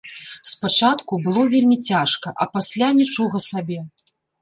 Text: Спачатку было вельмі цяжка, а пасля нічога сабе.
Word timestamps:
Спачатку 0.51 1.19
было 1.27 1.45
вельмі 1.53 1.77
цяжка, 1.91 2.35
а 2.41 2.51
пасля 2.59 2.91
нічога 2.99 3.47
сабе. 3.53 3.79